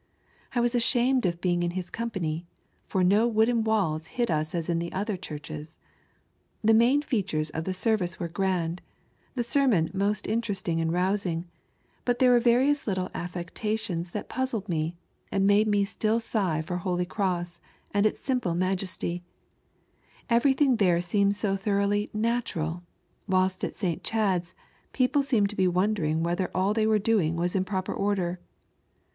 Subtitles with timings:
[0.55, 2.47] I was ashanied of being in his company,
[2.87, 5.75] for no wooden walls hid U3 as in the other ChurelieB,
[6.63, 8.81] The main features of the service were grand,
[9.35, 11.45] the sermon most interesting* and rousing,
[12.03, 14.95] but there were various little affectations that puzzled me
[15.31, 17.59] and made ma stiU sigh for Holy Cross
[17.93, 19.21] and its simple majesty;
[20.31, 22.81] everything there seemed so thoroughly )t(i(«r<(i,
[23.27, 23.99] whilst at S.
[24.01, 24.55] Chad's
[24.93, 28.39] people seemed to be wondering whether all they were doing was in proper order.